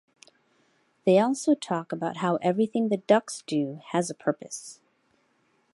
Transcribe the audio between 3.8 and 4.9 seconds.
has a purpose.